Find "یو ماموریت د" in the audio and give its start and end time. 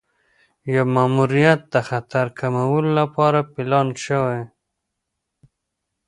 0.73-1.75